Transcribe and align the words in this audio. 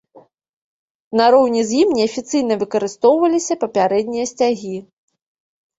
Нароўні 1.21 1.61
з 1.73 1.77
ім 1.81 1.93
неафіцыйна 1.99 2.53
выкарыстоўваліся 2.65 3.53
папярэднія 3.67 4.25
сцягі. 4.35 4.77